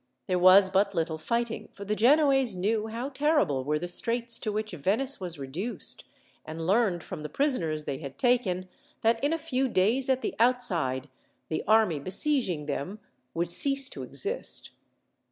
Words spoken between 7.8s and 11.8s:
they had taken, that in a few days, at the outside, the